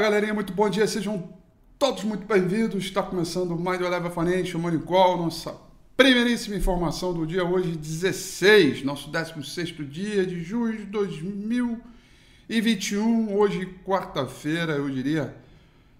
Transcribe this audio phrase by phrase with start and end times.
[0.00, 1.28] Fala galerinha, muito bom dia, sejam
[1.78, 2.82] todos muito bem-vindos.
[2.82, 5.54] Está começando mais o Eleva Financial Money Call, nossa
[5.94, 13.36] primeiríssima informação do dia hoje, 16, nosso 16 dia de junho de 2021.
[13.36, 15.36] Hoje, quarta-feira, eu diria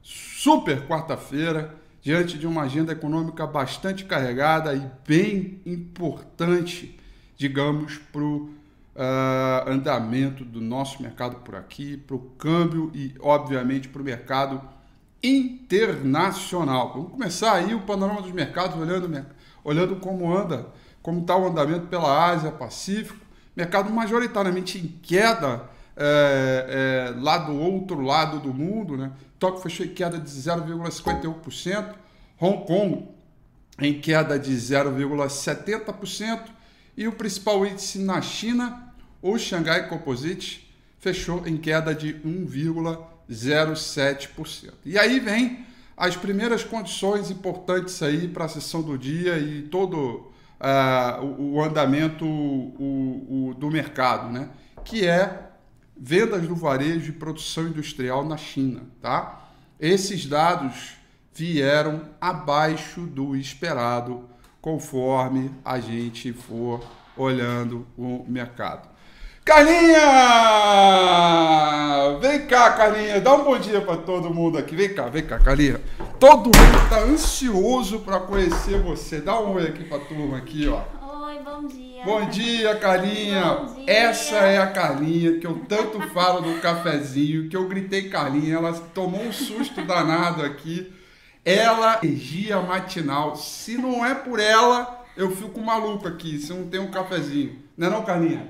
[0.02, 6.98] super quarta-feira, diante de uma agenda econômica bastante carregada e bem importante,
[7.36, 8.48] digamos, para o
[8.94, 14.60] uh, andamento do nosso mercado por aqui, para o câmbio e, obviamente, para o mercado
[15.22, 16.92] internacional.
[16.92, 19.26] Vamos começar aí o panorama dos mercados, olhando,
[19.62, 20.66] olhando como anda,
[21.02, 23.18] como está o andamento pela Ásia, Pacífico,
[23.56, 29.12] mercado majoritariamente em queda é, é, lá do outro lado do mundo, né?
[29.38, 31.94] Tóquio fechou em queda de 0,51%,
[32.40, 33.08] Hong Kong
[33.78, 36.40] em queda de 0,70%,
[37.00, 44.74] e o principal índice na China, o Xangai Composite, fechou em queda de 1,07%.
[44.84, 45.64] E aí vem
[45.96, 50.30] as primeiras condições importantes aí para a sessão do dia e todo
[50.60, 54.50] uh, o, andamento o, o, do mercado, né?
[54.84, 55.48] que é
[55.96, 58.82] vendas do varejo e produção industrial na China.
[59.00, 59.48] Tá?
[59.80, 60.98] Esses dados
[61.32, 64.28] vieram abaixo do esperado
[64.60, 66.80] conforme a gente for
[67.16, 68.88] olhando o mercado.
[69.44, 69.98] Carlinha!
[72.20, 74.76] Vem cá, Carlinha, dá um bom dia para todo mundo aqui.
[74.76, 75.80] Vem cá, vem cá, Carlinha.
[76.18, 79.20] Todo mundo está ansioso para conhecer você.
[79.20, 80.82] Dá um oi aqui para a turma aqui, ó.
[81.24, 82.04] Oi, bom dia.
[82.04, 83.54] Bom dia, Carlinha.
[83.54, 83.84] Bom dia.
[83.86, 88.72] Essa é a Carlinha que eu tanto falo no cafezinho, que eu gritei Carlinha, ela
[88.94, 90.92] tomou um susto danado aqui
[91.44, 93.36] ela, energia matinal.
[93.36, 96.38] Se não é por ela, eu fico maluco aqui.
[96.38, 97.58] Se não tem um cafezinho.
[97.76, 98.48] Não é não, Carlinha?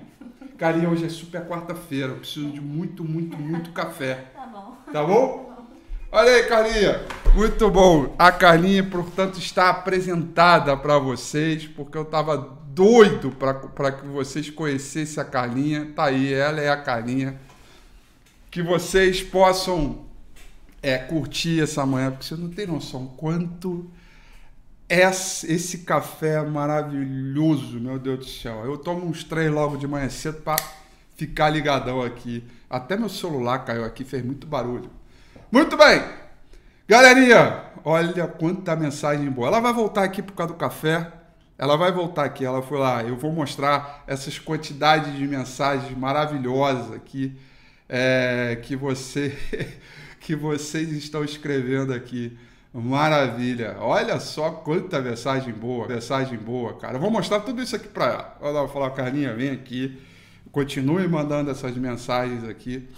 [0.59, 2.09] Carlinha, hoje é super quarta-feira.
[2.09, 4.27] Eu preciso de muito, muito, muito café.
[4.35, 4.77] Tá bom.
[4.93, 5.51] Tá bom?
[6.13, 7.01] Olha aí, Carlinha.
[7.35, 8.15] Muito bom.
[8.19, 15.23] A Carlinha, portanto, está apresentada para vocês, porque eu estava doido para que vocês conhecessem
[15.23, 15.93] a Carlinha.
[15.95, 17.41] Tá aí, ela é a Carlinha.
[18.51, 20.10] Que vocês possam
[20.83, 23.91] é, curtir essa manhã, porque você não tem noção quanto
[24.89, 28.65] esse café é maravilhoso, meu Deus do céu.
[28.65, 30.57] Eu tomo uns três logo de manhã cedo para
[31.15, 32.43] ficar ligadão aqui.
[32.69, 34.91] Até meu celular caiu aqui, fez muito barulho.
[35.53, 36.03] Muito bem!
[36.89, 39.47] Galerinha, olha quanta mensagem boa.
[39.47, 41.13] Ela vai voltar aqui por causa do café.
[41.57, 42.45] Ela vai voltar aqui.
[42.45, 43.05] Ela foi lá.
[43.05, 47.39] Eu vou mostrar essas quantidades de mensagens maravilhosas aqui
[47.89, 49.39] é, que você
[50.21, 52.37] que vocês estão escrevendo aqui.
[52.73, 53.77] Maravilha.
[53.81, 56.97] Olha só quanta mensagem boa, mensagem boa, cara.
[56.97, 58.39] Eu vou mostrar tudo isso aqui para ela.
[58.41, 60.01] Olha lá, vou falar, Carlinha, vem aqui.
[60.53, 62.89] Continue mandando essas mensagens aqui.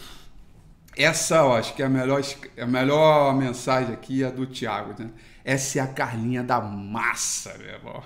[0.95, 2.21] Essa, ó, acho que é a melhor,
[2.59, 5.09] a melhor mensagem aqui é a do Thiago, né?
[5.43, 8.03] Essa é a Carlinha da massa, meu irmão.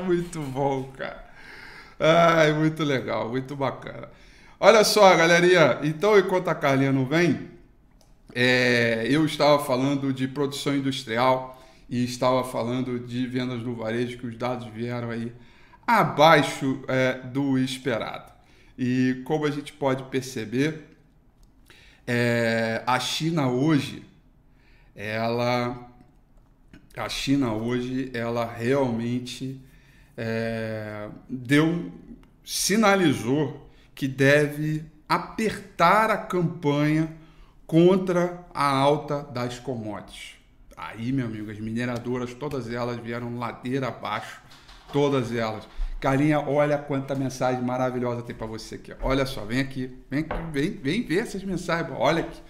[0.06, 1.24] muito bom, cara.
[2.00, 4.08] Ai, muito legal, muito bacana.
[4.58, 5.78] Olha só, galerinha.
[5.82, 7.51] Então, enquanto a Carlinha não vem,
[8.34, 14.26] é, eu estava falando de produção industrial e estava falando de vendas no varejo, que
[14.26, 15.32] os dados vieram aí
[15.86, 18.32] abaixo é, do esperado.
[18.78, 20.96] E como a gente pode perceber,
[22.06, 24.02] é, a China hoje,
[24.96, 25.90] ela,
[26.96, 29.60] a China hoje, ela realmente
[30.16, 31.92] é, deu,
[32.44, 37.14] sinalizou que deve apertar a campanha
[37.72, 40.34] contra a alta das commodities.
[40.76, 44.42] Aí, meu amigo, as mineradoras, todas elas vieram ladeira abaixo,
[44.92, 45.66] todas elas.
[45.98, 48.92] Carinha, olha quanta mensagem maravilhosa tem para você aqui.
[49.00, 51.96] Olha só, vem aqui, vem, vem, vem ver essas mensagens.
[51.98, 52.42] Olha aqui,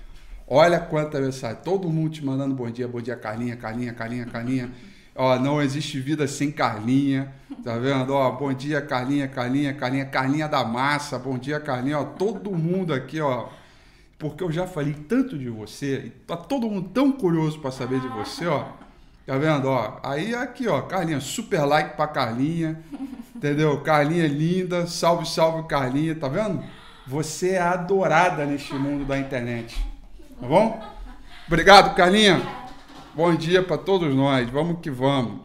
[0.49, 1.63] olha quanta mensagem.
[1.63, 4.73] Todo mundo te mandando bom dia, bom dia, Carlinha, Carlinha, Carlinha, Carlinha.
[5.15, 7.33] Ó, não existe vida sem Carlinha,
[7.63, 8.13] tá vendo?
[8.13, 12.01] Ó, bom dia, Carlinha, Carlinha, Carlinha, Carlinha da massa, bom dia, Carlinha.
[12.01, 13.62] Ó, todo mundo aqui, ó
[14.23, 17.99] porque eu já falei tanto de você, e tá todo mundo tão curioso para saber
[17.99, 18.67] de você, ó.
[19.27, 19.99] Tá vendo, ó?
[20.01, 22.81] Aí aqui, ó, Carlinha, super like pra Carlinha,
[23.35, 23.81] entendeu?
[23.81, 26.63] Carlinha linda, salve, salve Carlinha, tá vendo?
[27.05, 29.77] Você é adorada neste mundo da internet,
[30.41, 30.81] tá bom?
[31.49, 32.41] Obrigado, Carlinha.
[33.17, 35.41] Bom dia para todos nós, vamos que vamos.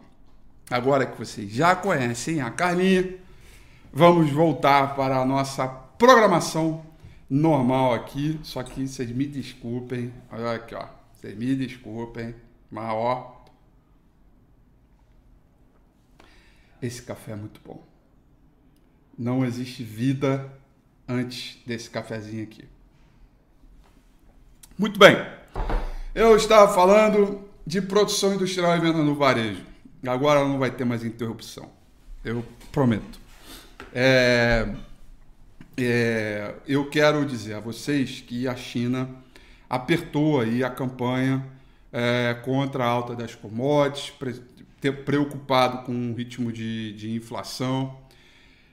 [0.70, 3.16] Agora que vocês já conhecem a Carlinha,
[3.92, 6.86] vamos voltar para a nossa programação
[7.30, 10.14] normal aqui, só que vocês me desculpem.
[10.32, 10.88] Olha aqui, ó.
[11.14, 12.36] Vocês me desculpem,
[12.72, 13.46] mas ó.
[16.82, 17.84] Esse café é muito bom.
[19.18, 20.52] Não existe vida
[21.08, 22.66] antes desse cafezinho aqui.
[24.78, 25.16] Muito bem.
[26.14, 29.66] Eu estava falando de produção industrial e venda no varejo.
[30.06, 31.70] Agora não vai ter mais interrupção.
[32.24, 33.20] Eu prometo.
[33.92, 34.72] É,
[35.78, 39.10] é, eu quero dizer a vocês que a China
[39.70, 41.46] apertou aí a campanha
[41.92, 47.98] é, contra a alta das commodities, pre, preocupado com o ritmo de, de inflação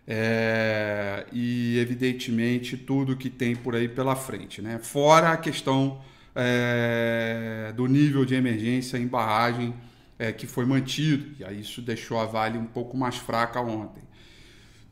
[0.06, 4.61] é, e, evidentemente, tudo que tem por aí pela frente.
[4.61, 4.79] Né?
[4.79, 6.01] Fora a questão
[6.35, 9.75] é, do nível de emergência em barragem
[10.19, 14.04] é, que foi mantido, e aí isso deixou a Vale um pouco mais fraca ontem.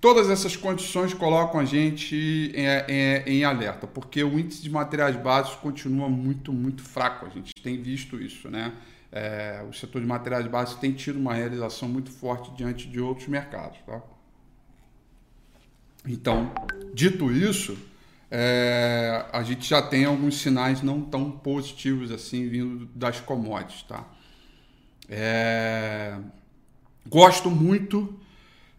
[0.03, 2.17] Todas essas condições colocam a gente
[2.57, 7.25] em, em, em, alerta, porque o índice de materiais básicos continua muito, muito fraco.
[7.25, 8.73] A gente tem visto isso, né?
[9.13, 13.29] É, o setor de materiais básicos tem tido uma realização muito forte diante de outros
[13.29, 14.03] mercados, tá?
[16.05, 16.53] Então,
[16.93, 17.79] dito isso,
[18.29, 24.05] é, a gente já tem alguns sinais não tão positivos assim vindo das commodities, tá?
[25.09, 26.19] É,
[27.09, 28.21] gosto muito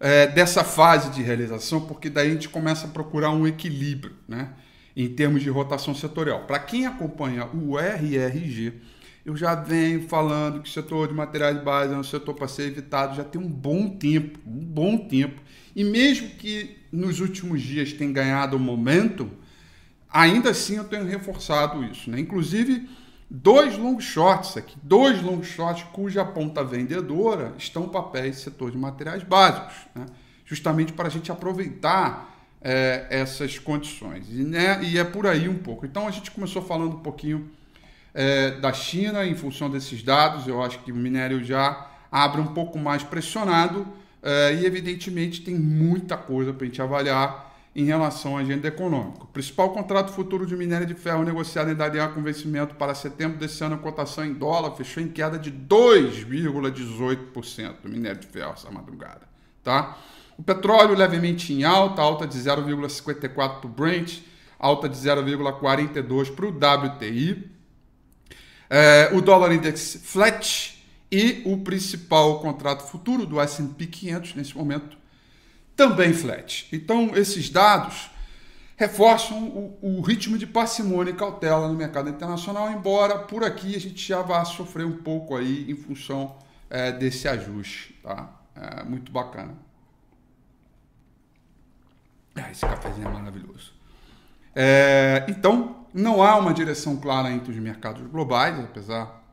[0.04, 4.50] é, dessa fase de realização, porque daí a gente começa a procurar um equilíbrio, né?
[4.98, 6.42] Em termos de rotação setorial.
[6.42, 8.74] Para quem acompanha o RRG,
[9.26, 12.64] eu já venho falando que o setor de materiais básicos é um setor para ser
[12.64, 15.42] evitado já tem um bom tempo, um bom tempo.
[15.74, 19.32] E mesmo que nos últimos dias tenha ganhado momento,
[20.10, 22.12] ainda assim eu tenho reforçado isso.
[22.12, 22.20] Né?
[22.20, 22.90] Inclusive,
[23.36, 29.24] dois long shorts aqui, dois long shorts cuja ponta vendedora estão papéis setor de materiais
[29.24, 30.06] básicos, né?
[30.46, 32.32] justamente para a gente aproveitar
[32.62, 34.28] é, essas condições.
[34.30, 34.84] E, né?
[34.84, 35.84] e é por aí um pouco.
[35.84, 37.50] Então a gente começou falando um pouquinho
[38.14, 40.48] é, da China em função desses dados.
[40.48, 43.88] Eu acho que o minério já abre um pouco mais pressionado
[44.22, 49.24] é, e, evidentemente, tem muita coisa para a gente avaliar em relação à agenda econômica.
[49.24, 53.40] O principal contrato futuro de minério de ferro negociado em Dalian com vencimento para setembro
[53.40, 58.54] desse ano, a cotação em dólar fechou em queda de 2,18% do minério de ferro
[58.54, 59.28] essa madrugada.
[59.64, 59.98] Tá?
[60.38, 64.20] O petróleo levemente em alta, alta de 0,54 para o Brent,
[64.60, 67.52] alta de 0,42 para o WTI.
[68.70, 70.80] É, o dólar index flat
[71.12, 74.98] e o principal contrato futuro do S&P 500 nesse momento
[75.76, 76.68] também flat.
[76.72, 78.12] Então, esses dados
[78.76, 83.80] reforçam o, o, ritmo de parcimônia e cautela no mercado internacional, embora por aqui a
[83.80, 86.36] gente já vá sofrer um pouco aí em função
[86.70, 87.94] é, desse ajuste.
[88.02, 88.30] Tá?
[88.56, 89.56] É, muito bacana.
[92.36, 93.74] Ah, esse cafezinho é maravilhoso.
[94.56, 99.24] É, então, não há uma direção clara entre os mercados globais, apesar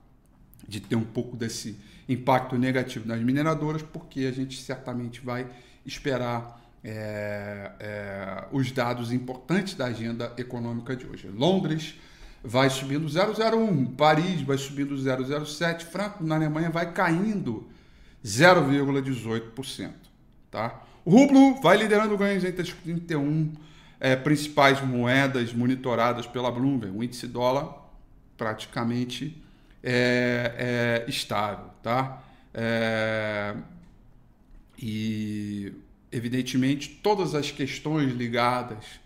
[0.68, 1.78] de ter um pouco desse
[2.08, 5.46] impacto negativo nas mineradoras, porque a gente certamente vai
[5.84, 11.28] esperar é, é, os dados importantes da agenda econômica de hoje.
[11.28, 11.94] Londres
[12.42, 17.68] vai subindo 0,01, Paris vai subindo 0,07, Franco na Alemanha vai caindo
[18.24, 19.90] 0,18%.
[20.50, 20.82] Tá?
[21.04, 23.52] O rublo vai liderando ganhos entre as 31
[23.98, 26.96] é, principais moedas monitoradas pela Bloomberg.
[26.96, 27.74] O índice dólar
[28.36, 29.42] praticamente
[29.82, 31.66] é, é estável.
[31.82, 32.22] Tá?
[32.54, 33.54] É,
[34.80, 35.74] e,
[36.10, 38.98] evidentemente, todas as questões ligadas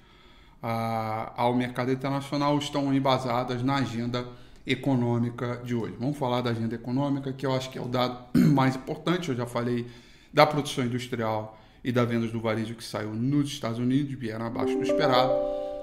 [0.63, 4.25] a, ao mercado internacional estão embasadas na agenda
[4.65, 5.97] econômica de hoje.
[5.99, 9.29] Vamos falar da agenda econômica, que eu acho que é o dado mais importante.
[9.31, 9.87] Eu já falei
[10.33, 14.77] da produção industrial e da vendas do varejo que saiu nos Estados Unidos, vieram abaixo
[14.77, 15.33] do esperado.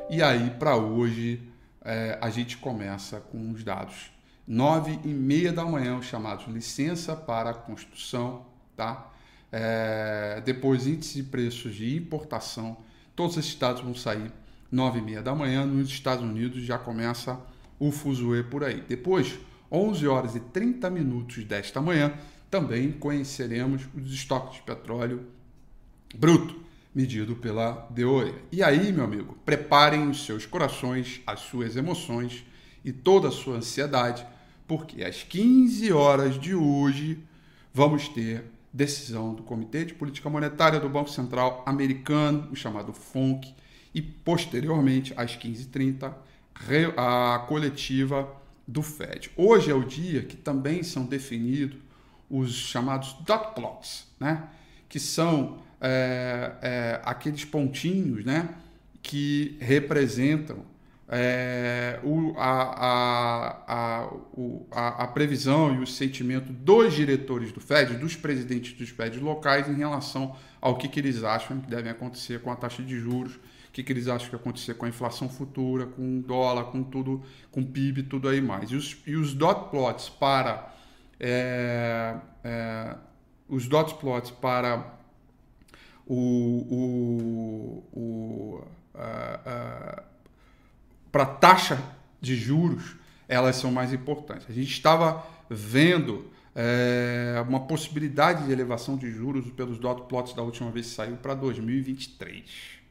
[0.09, 1.41] E aí, para hoje,
[1.83, 4.09] é, a gente começa com os dados.
[4.47, 8.45] Nove e meia da manhã, os chamados licença para construção,
[8.75, 9.11] tá?
[9.51, 12.77] É, depois, índice de preços de importação.
[13.15, 14.31] Todos esses dados vão sair
[14.71, 15.65] 9 e meia da manhã.
[15.65, 17.39] Nos Estados Unidos já começa
[17.79, 18.81] o fuzuê por aí.
[18.87, 19.37] Depois,
[19.71, 22.13] 11 horas e 30 minutos desta manhã,
[22.49, 25.25] também conheceremos os estoques de petróleo
[26.13, 26.61] bruto
[26.93, 28.35] medido pela DOE.
[28.51, 32.45] E aí, meu amigo, preparem os seus corações, as suas emoções
[32.83, 34.25] e toda a sua ansiedade,
[34.67, 37.19] porque às 15 horas de hoje
[37.73, 38.43] vamos ter
[38.73, 43.53] decisão do Comitê de Política Monetária do Banco Central Americano, o chamado FONC,
[43.93, 46.13] e posteriormente, às 15h30,
[46.95, 48.31] a coletiva
[48.67, 49.31] do Fed.
[49.35, 51.77] Hoje é o dia que também são definidos
[52.29, 54.47] os chamados dot plots, né?
[54.87, 58.55] que são é, é, aqueles pontinhos né?
[59.01, 60.70] que representam
[61.13, 67.59] é, o, a, a, a, o, a, a, previsão e o sentimento dos diretores do
[67.59, 71.89] FED, dos presidentes dos FED locais, em relação ao que, que eles acham que deve
[71.89, 74.89] acontecer com a taxa de juros, o que, que eles acham que acontecer com a
[74.89, 78.71] inflação futura, com o dólar, com tudo, com o PIB, tudo aí mais.
[78.71, 80.73] E os, e os dot plots para
[81.19, 82.95] é, é,
[83.49, 84.97] os dot plots para
[86.07, 86.15] o,
[86.71, 88.63] o, o
[91.11, 91.81] para taxa
[92.19, 92.95] de juros,
[93.27, 94.47] elas são mais importantes.
[94.49, 100.41] A gente estava vendo é, uma possibilidade de elevação de juros pelos dot plots da
[100.41, 102.81] última vez que saiu para 2023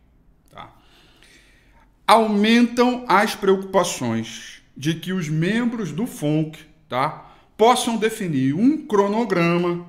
[2.10, 6.58] aumentam as preocupações de que os membros do FONC
[6.88, 9.86] tá, possam definir um cronograma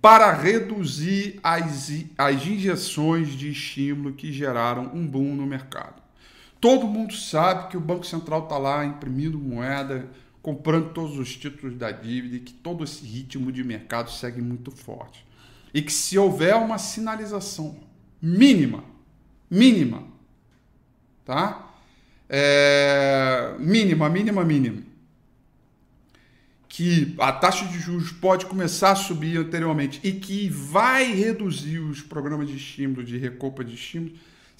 [0.00, 1.88] para reduzir as,
[2.18, 6.01] as injeções de estímulo que geraram um boom no mercado.
[6.62, 10.08] Todo mundo sabe que o Banco Central está lá imprimindo moeda,
[10.40, 14.70] comprando todos os títulos da dívida e que todo esse ritmo de mercado segue muito
[14.70, 15.26] forte.
[15.74, 17.80] E que se houver uma sinalização
[18.22, 18.84] mínima,
[19.50, 20.04] mínima,
[21.24, 21.74] tá?
[22.28, 24.82] É, mínima, mínima, mínima.
[26.68, 32.00] Que a taxa de juros pode começar a subir anteriormente e que vai reduzir os
[32.00, 34.12] programas de estímulo, de recopa de estímulo,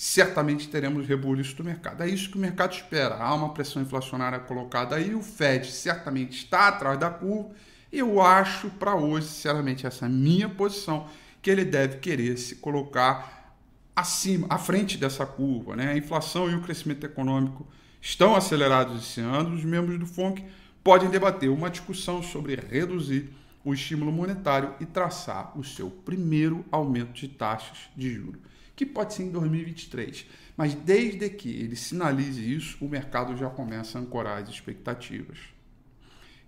[0.02, 2.02] certamente teremos rebuliço do mercado.
[2.02, 3.14] É isso que o mercado espera.
[3.14, 7.50] Há uma pressão inflacionária colocada aí, o Fed certamente está atrás da curva.
[7.92, 11.06] Eu acho para hoje, sinceramente, essa é a minha posição,
[11.40, 13.54] que ele deve querer se colocar
[13.94, 15.76] acima, à frente dessa curva.
[15.76, 15.92] Né?
[15.92, 17.64] A inflação e o crescimento econômico
[18.00, 19.54] estão acelerados esse ano.
[19.54, 20.44] Os membros do FONC
[20.82, 23.32] podem debater uma discussão sobre reduzir
[23.64, 28.40] o estímulo monetário e traçar o seu primeiro aumento de taxas de juros,
[28.74, 30.26] que pode ser em 2023.
[30.56, 35.38] Mas desde que ele sinalize isso, o mercado já começa a ancorar as expectativas.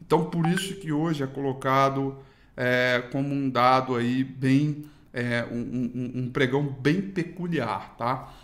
[0.01, 2.19] Então, por isso que hoje é colocado
[2.57, 8.35] é, como um dado aí bem é, um, um, um, pregão bem peculiar, tá?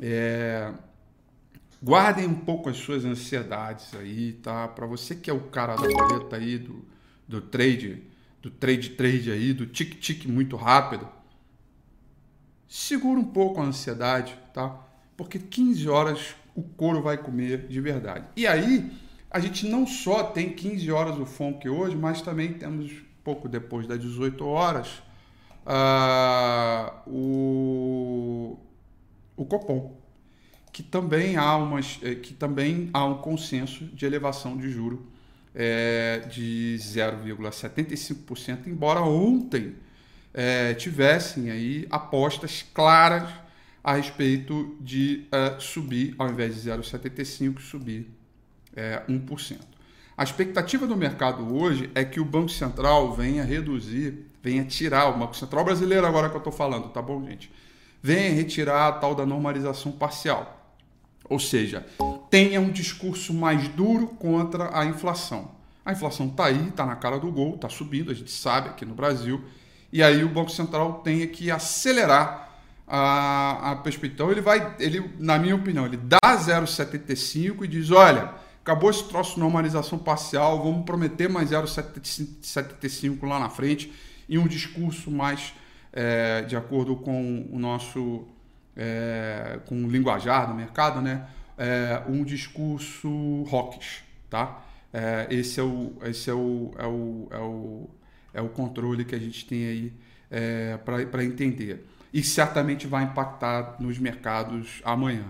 [0.00, 0.72] É,
[1.82, 4.66] guardem um pouco as suas ansiedades aí, tá?
[4.68, 6.82] Para você que é o cara da boleta aí do,
[7.28, 8.02] do trade,
[8.40, 11.06] do trade trade aí, do tic tic muito rápido,
[12.74, 14.76] segura um pouco a ansiedade, tá?
[15.16, 18.26] Porque 15 horas o couro vai comer de verdade.
[18.36, 18.90] E aí,
[19.30, 22.90] a gente não só tem 15 horas o FONC hoje, mas também temos
[23.22, 24.88] pouco depois das 18 horas
[25.64, 28.58] uh, o,
[29.36, 29.96] o Copom,
[30.72, 35.06] que também há umas, eh, que também há um consenso de elevação de juro
[35.54, 39.76] é, de 0,75%, embora ontem
[40.34, 43.28] é, tivessem aí apostas claras
[43.82, 48.10] a respeito de uh, subir, ao invés de 0,75%, subir
[48.74, 49.60] é, 1%.
[50.16, 55.18] A expectativa do mercado hoje é que o Banco Central venha reduzir venha tirar, o
[55.18, 57.50] Banco Central Brasileiro agora que eu estou falando, tá bom, gente?
[58.02, 60.60] Venha retirar a tal da normalização parcial.
[61.26, 61.86] Ou seja,
[62.28, 65.52] tenha um discurso mais duro contra a inflação.
[65.82, 68.84] A inflação está aí, está na cara do gol, está subindo, a gente sabe aqui
[68.84, 69.42] no Brasil.
[69.94, 72.52] E aí o Banco Central tem que acelerar
[72.84, 74.24] a, a perspectiva.
[74.24, 79.04] Então ele vai, ele, na minha opinião, ele dá 0,75 e diz: olha, acabou esse
[79.04, 83.92] troço de normalização parcial, vamos prometer mais 0,75 lá na frente
[84.28, 85.54] e um discurso mais
[85.92, 88.26] é, de acordo com o nosso
[88.76, 91.24] é, com o linguajar do mercado, né?
[91.56, 94.60] É, um discurso rocks, tá?
[95.30, 97.90] Esse é o esse é o, é o, é o,
[98.34, 99.92] é o controle que a gente tem aí
[100.30, 105.24] é, para entender e certamente vai impactar nos mercados amanhã.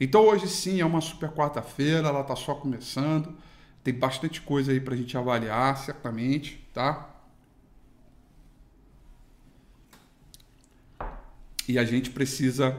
[0.00, 3.36] Então hoje sim é uma super quarta-feira, ela está só começando,
[3.84, 7.08] tem bastante coisa aí para a gente avaliar, certamente, tá?
[11.68, 12.76] E a gente precisa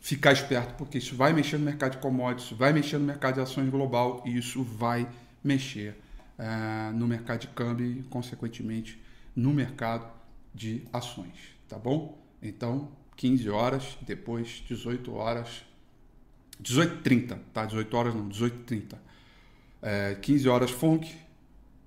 [0.00, 3.40] ficar esperto, porque isso vai mexer no mercado de commodities, vai mexer no mercado de
[3.40, 5.08] ações global e isso vai
[5.42, 5.96] mexer
[6.40, 9.00] uh, no mercado de câmbio e, consequentemente,
[9.36, 10.10] no mercado
[10.54, 12.18] de ações, tá bom?
[12.42, 15.62] Então, 15 horas, depois 18 horas,
[16.62, 17.66] 18h30, tá?
[17.66, 18.96] 18 horas não, 18h30.
[19.82, 21.14] É, 15 horas FONC,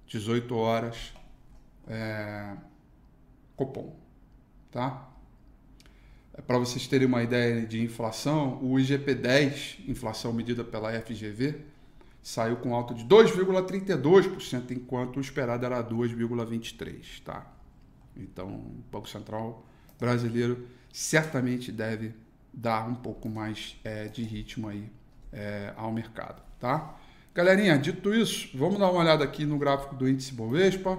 [0.07, 1.13] 18 horas
[1.87, 2.55] é,
[3.55, 3.95] Copom,
[4.71, 5.09] tá?
[6.47, 11.72] Para vocês terem uma ideia de inflação, o IGP-10, inflação medida pela FGV,
[12.23, 17.21] saiu com alta de 2,32%, enquanto o esperado era 2,23%.
[17.23, 17.45] Tá?
[18.15, 19.65] Então, o Banco Central
[19.99, 22.13] brasileiro certamente deve
[22.53, 24.89] dar um pouco mais é, de ritmo aí
[25.33, 26.41] é, ao mercado.
[26.59, 26.95] Tá?
[27.35, 30.97] Galerinha, dito isso, vamos dar uma olhada aqui no gráfico do índice Bovespa.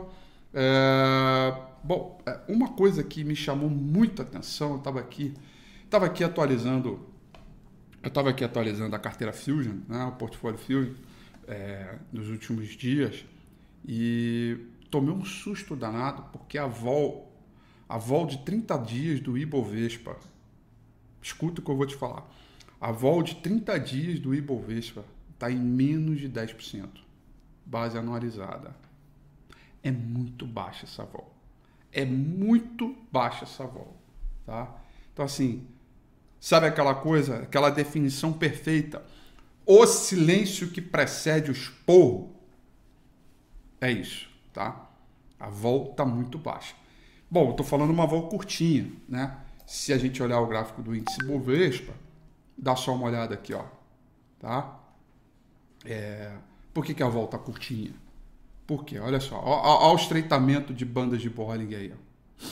[0.52, 5.32] É, bom, é, uma coisa que me chamou muita atenção, eu estava aqui,
[5.84, 7.14] estava aqui atualizando
[8.02, 10.92] eu estava aqui atualizando a carteira Fusion, né, o portfólio Fusion,
[11.48, 13.24] é, nos últimos dias,
[13.86, 14.58] e
[14.90, 17.32] tomei um susto danado, porque a vol,
[17.88, 20.16] a vol de 30 dias do Ibovespa,
[21.22, 22.28] escuta o que eu vou te falar,
[22.80, 26.88] a vol de 30 dias do Ibovespa está em menos de 10%,
[27.64, 28.74] base anualizada.
[29.82, 31.34] É muito baixa essa vol.
[31.92, 33.96] É muito baixa essa vol,
[34.46, 34.74] tá?
[35.12, 35.66] Então assim,
[36.44, 39.02] Sabe aquela coisa, aquela definição perfeita?
[39.66, 42.34] O silêncio que precede o esporro.
[43.80, 44.90] É isso, tá?
[45.38, 46.74] A volta muito baixa.
[47.30, 49.38] Bom, tô falando uma volta curtinha, né?
[49.66, 51.94] Se a gente olhar o gráfico do índice Bovespa,
[52.56, 53.64] dá só uma olhada aqui, ó,
[54.38, 54.78] tá?
[55.84, 56.36] É...
[56.72, 57.92] Por que, que a volta tá curtinha?
[58.66, 58.98] Por quê?
[58.98, 62.46] Olha só, olha o estreitamento de bandas de Bollinger aí, ó.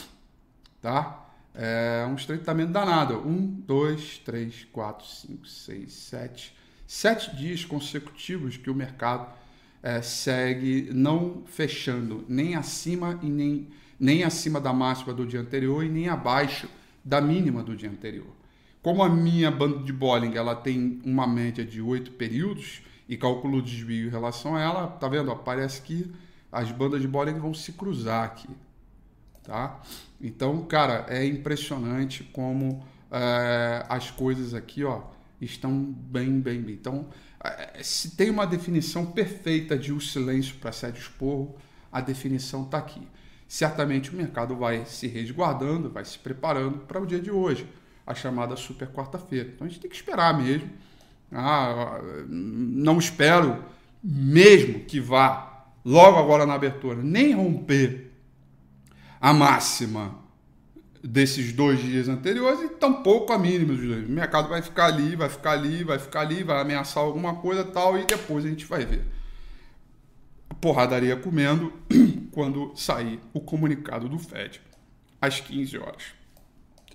[0.81, 1.29] tá?
[1.55, 3.19] É um estreitamento danado.
[3.27, 6.55] Um, dois, três, quatro, cinco, seis, sete.
[6.95, 9.27] Sete dias consecutivos que o mercado
[9.81, 13.67] é, segue não fechando nem acima e nem,
[13.99, 16.69] nem acima da máxima do dia anterior e nem abaixo
[17.03, 18.31] da mínima do dia anterior.
[18.83, 23.57] Como a minha banda de Bollinger ela tem uma média de oito períodos e calculo
[23.57, 25.35] o desvio em relação a ela, tá vendo?
[25.37, 26.13] Parece que
[26.51, 28.49] as bandas de Bollinger vão se cruzar aqui
[29.41, 29.81] tá?
[30.21, 35.01] Então, cara, é impressionante como é, as coisas aqui, ó,
[35.45, 36.75] estão bem, bem, bem.
[36.75, 37.07] Então,
[37.81, 41.55] se tem uma definição perfeita de o silêncio para sede esporro,
[41.91, 43.07] a definição está aqui.
[43.47, 47.67] Certamente o mercado vai se resguardando, vai se preparando para o dia de hoje,
[48.05, 49.49] a chamada super quarta-feira.
[49.53, 50.69] Então a gente tem que esperar mesmo.
[51.31, 53.63] Ah, não espero
[54.03, 58.11] mesmo que vá logo agora na abertura nem romper
[59.19, 60.22] a máxima
[61.03, 64.07] desses dois dias anteriores e tampouco a mínima dos dois.
[64.07, 67.65] O mercado vai ficar ali, vai ficar ali, vai ficar ali, vai ameaçar alguma coisa
[67.65, 69.05] tal e depois a gente vai ver.
[70.49, 71.73] A porradaria comendo
[72.31, 74.61] quando sair o comunicado do Fed
[75.21, 76.03] às 15 horas.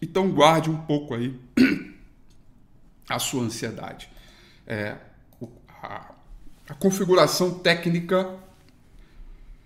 [0.00, 1.38] Então guarde um pouco aí
[3.06, 4.08] a sua ansiedade.
[4.66, 4.96] É,
[5.82, 6.14] a,
[6.66, 8.38] a configuração técnica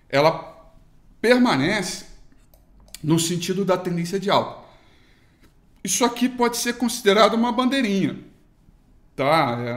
[0.08, 0.72] ela
[1.20, 2.11] permanece
[3.02, 4.62] no sentido da tendência de alta.
[5.82, 8.18] Isso aqui pode ser considerado uma bandeirinha,
[9.16, 9.58] tá?
[9.58, 9.74] É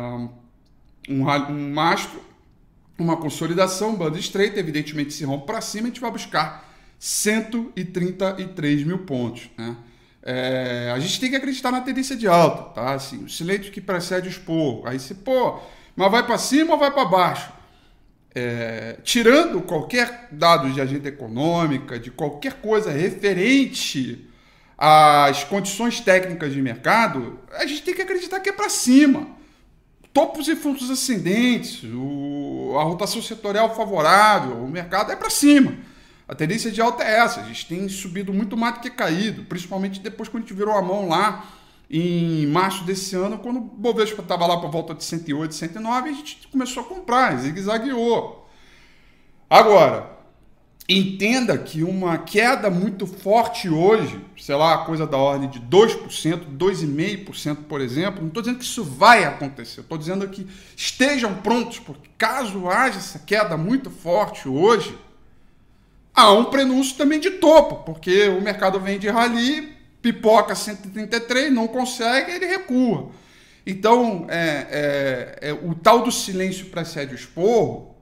[1.12, 2.22] um, um mastro,
[2.98, 9.00] uma consolidação, banda estreita, evidentemente se rompe para cima, a gente vai buscar 133 mil
[9.00, 9.76] pontos, né?
[10.28, 12.94] É, a gente tem que acreditar na tendência de alta, tá?
[12.94, 14.82] Assim, o silêncio que precede o esporro.
[14.88, 15.60] Aí você, pô,
[15.96, 17.52] mas vai para cima ou vai para baixo?
[18.36, 24.30] É, tirando qualquer dado de agenda econômica, de qualquer coisa referente
[24.78, 29.30] às condições técnicas de mercado, a gente tem que acreditar que é para cima.
[30.12, 35.74] Topos e fundos ascendentes, o, a rotação setorial favorável, o mercado é para cima.
[36.28, 37.40] A tendência de alta é essa.
[37.40, 40.74] A gente tem subido muito mais do que caído, principalmente depois que a gente virou
[40.74, 41.46] a mão lá
[41.90, 46.14] em março desse ano, quando o Bovespa estava lá por volta de 108, 109, a
[46.14, 48.48] gente começou a comprar, zigue-zagueou.
[49.50, 50.16] Agora,
[50.90, 57.58] entenda que uma queda muito forte hoje, sei lá, coisa da ordem de 2%, 2,5%,
[57.68, 62.10] por exemplo, não estou dizendo que isso vai acontecer, estou dizendo que estejam prontos, porque
[62.18, 64.98] caso haja essa queda muito forte hoje,
[66.14, 69.75] há um prenúncio também de topo, porque o mercado vem de rally,
[70.06, 73.10] pipoca 133, não consegue, ele recua.
[73.66, 77.96] Então, é, é, é, o tal do silêncio precede o esporro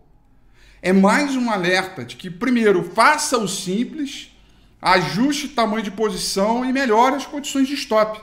[0.81, 4.35] é mais um alerta de que, primeiro, faça o simples,
[4.81, 8.19] ajuste o tamanho de posição e melhore as condições de stop.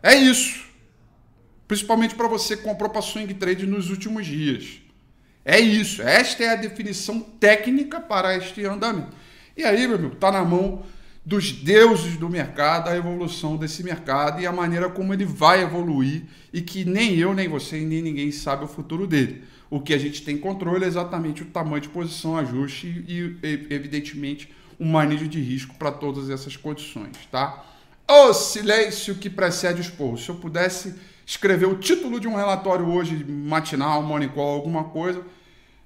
[0.00, 0.64] É isso.
[1.66, 4.80] Principalmente para você que comprou para swing trade nos últimos dias.
[5.44, 6.02] É isso.
[6.02, 9.16] Esta é a definição técnica para este andamento.
[9.56, 10.84] E aí, meu amigo, está na mão
[11.30, 16.24] dos deuses do mercado, a evolução desse mercado e a maneira como ele vai evoluir
[16.52, 19.44] e que nem eu, nem você, nem ninguém sabe o futuro dele.
[19.70, 23.38] O que a gente tem controle é exatamente o tamanho de posição, ajuste e,
[23.70, 27.64] evidentemente, um manejo de risco para todas essas condições, tá?
[28.08, 30.18] O silêncio que precede o esporro.
[30.18, 35.24] Se eu pudesse escrever o título de um relatório hoje, matinal, morning call, alguma coisa,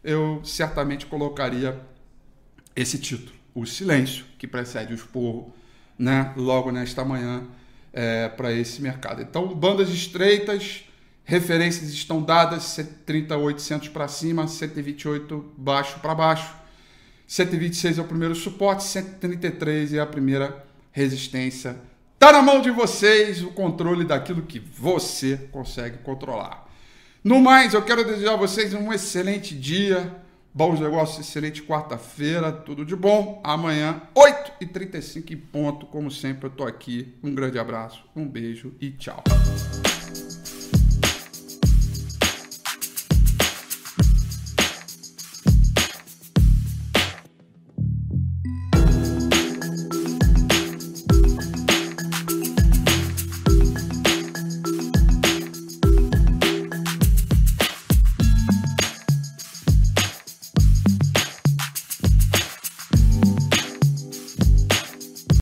[0.02, 1.78] eu certamente colocaria
[2.74, 5.54] esse título o silêncio que precede o esporro,
[5.98, 7.44] né, logo nesta manhã
[7.92, 9.22] é, para esse mercado.
[9.22, 10.84] Então, bandas estreitas,
[11.24, 12.64] referências estão dadas,
[13.06, 16.54] 130.800 para cima, 128 baixo para baixo,
[17.26, 21.76] 126 é o primeiro suporte, 133 é a primeira resistência.
[22.18, 26.68] Tá na mão de vocês o controle daquilo que você consegue controlar.
[27.22, 30.14] No mais, eu quero desejar a vocês um excelente dia,
[30.54, 33.40] bons negócios, excelente quarta-feira, tudo de bom.
[33.42, 37.12] Amanhã, 8h35 em ponto, como sempre, eu tô aqui.
[37.22, 39.22] Um grande abraço, um beijo e tchau.